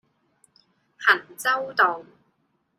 [0.97, 2.03] 衡州道